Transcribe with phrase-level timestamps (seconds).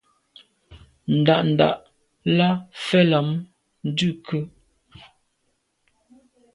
[1.17, 1.69] Ndà’ndà’
[2.37, 3.29] lα mfɛ̂l ὰm
[3.87, 4.39] Ndʉ̂kə.